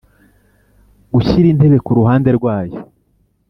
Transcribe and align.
Gushyira 1.13 1.47
intebe 1.49 1.77
ku 1.85 1.91
ruhande 1.99 2.29
rwayo 2.37 2.77